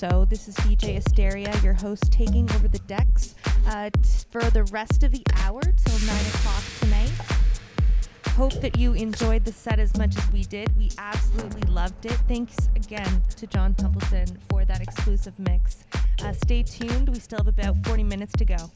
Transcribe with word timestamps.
so. 0.00 0.24
This 0.30 0.48
is 0.48 0.54
DJ 0.56 0.96
Asteria, 0.96 1.54
your 1.62 1.74
host, 1.74 2.10
taking 2.10 2.50
over 2.52 2.68
the 2.68 2.78
decks 2.80 3.34
uh, 3.66 3.90
for 4.30 4.40
the 4.40 4.64
rest 4.72 5.02
of 5.02 5.12
the 5.12 5.22
hour 5.42 5.60
till 5.60 5.98
9 5.98 6.16
o'clock 6.34 6.62
tonight. 6.80 7.12
Hope 8.28 8.54
that 8.62 8.78
you 8.78 8.94
enjoyed 8.94 9.44
the 9.44 9.52
set 9.52 9.78
as 9.78 9.94
much 9.98 10.16
as 10.16 10.32
we 10.32 10.44
did. 10.44 10.74
We 10.78 10.90
absolutely 10.96 11.70
loved 11.70 12.06
it. 12.06 12.16
Thanks 12.26 12.56
again 12.74 13.20
to 13.36 13.46
John 13.46 13.74
Templeton 13.74 14.38
for 14.48 14.64
that 14.64 14.80
exclusive 14.80 15.38
mix. 15.38 15.84
Uh, 16.24 16.32
stay 16.32 16.62
tuned, 16.62 17.10
we 17.10 17.18
still 17.18 17.40
have 17.40 17.48
about 17.48 17.76
40 17.84 18.04
minutes 18.04 18.32
to 18.38 18.46
go. 18.46 18.70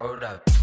Hold 0.00 0.22
up. 0.24 0.61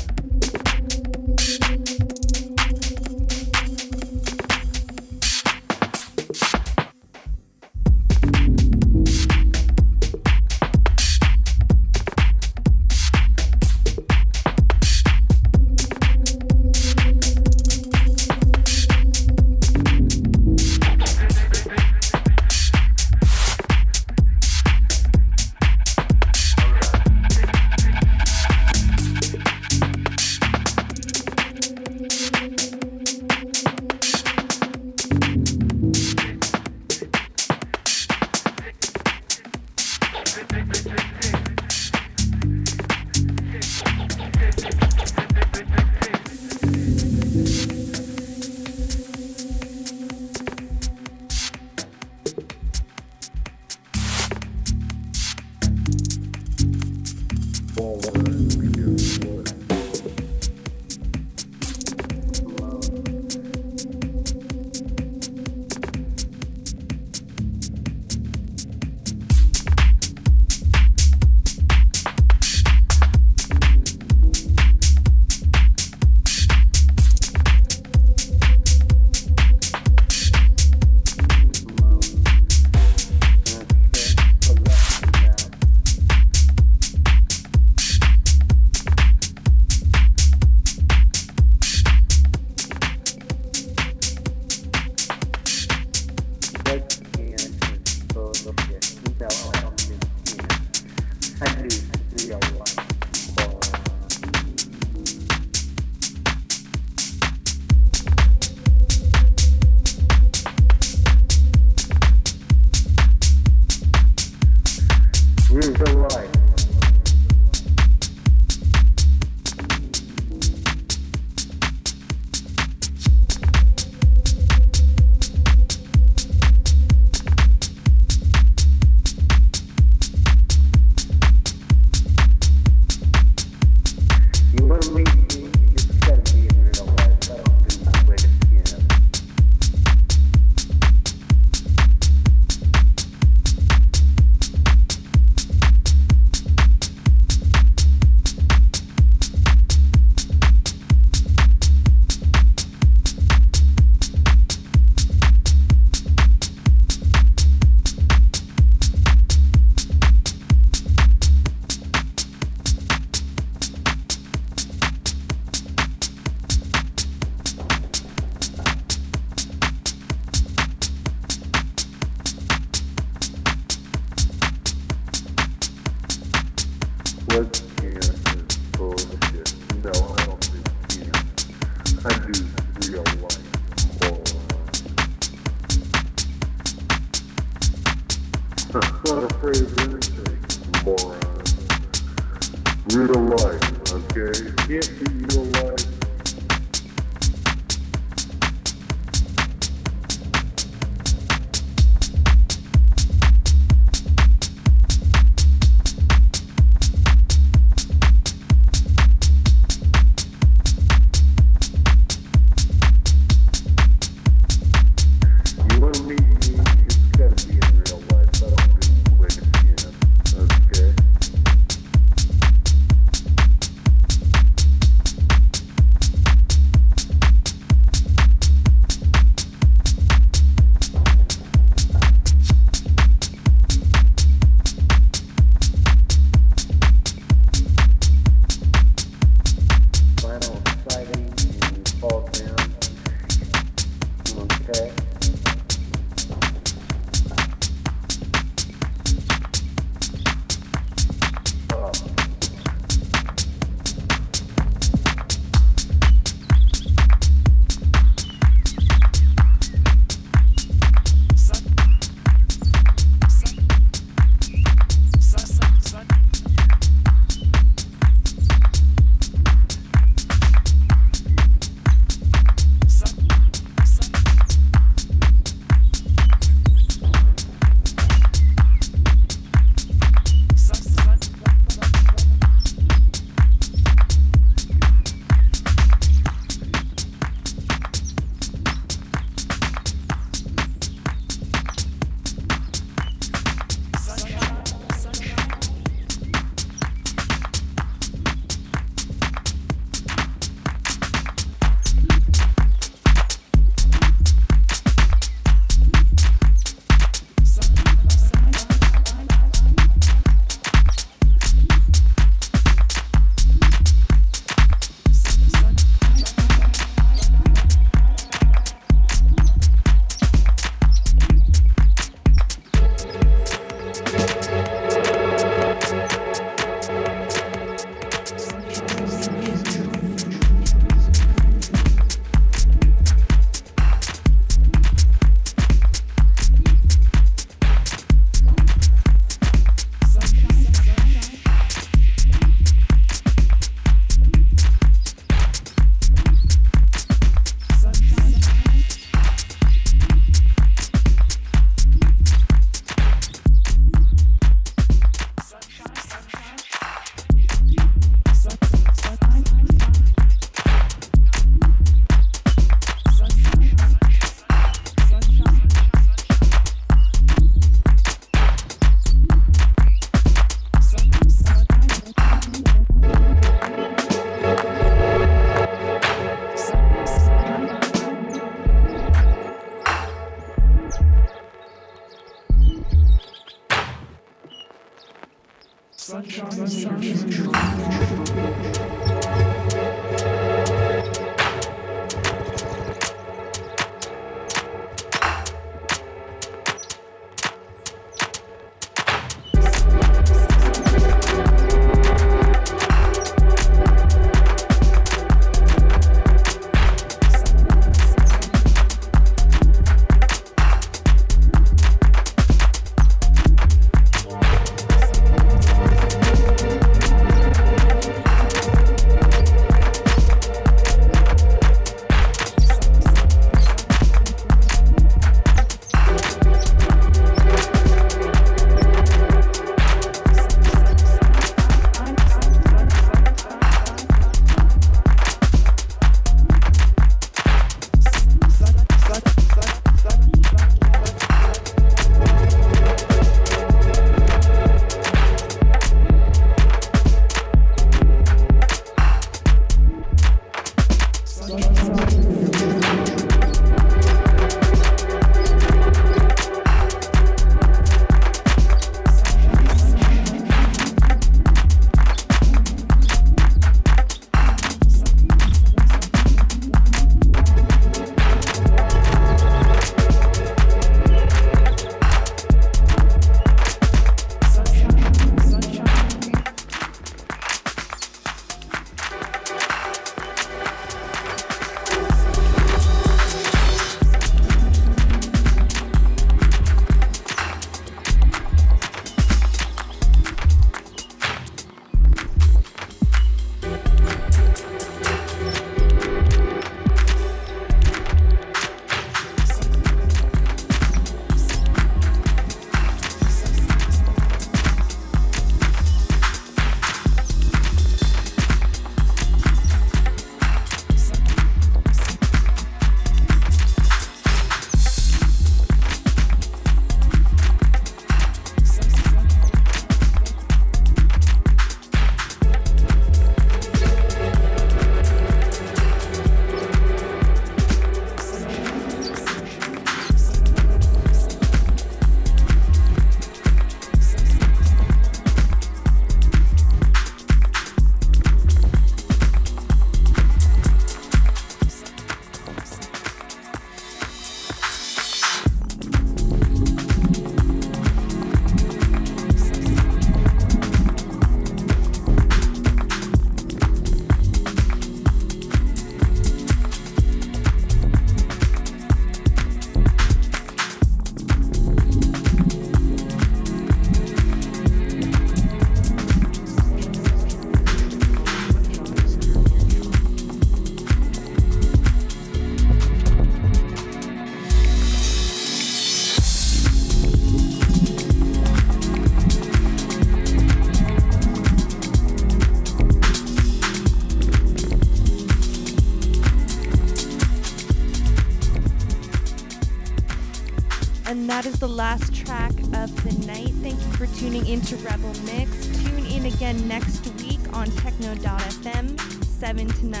Last 591.71 592.13
track 592.13 592.51
of 592.51 593.03
the 593.03 593.25
night. 593.25 593.49
Thank 593.61 593.79
you 593.79 593.91
for 593.93 594.05
tuning 594.17 594.45
into 594.45 594.75
Rebel 594.77 595.13
Mix. 595.23 595.67
Tune 595.83 596.05
in 596.05 596.25
again 596.25 596.67
next 596.67 597.07
week 597.21 597.39
on 597.53 597.71
techno.fm, 597.71 598.99
7 599.23 599.67
to 599.67 599.85
9 599.85 599.91
p.m. 599.91 600.00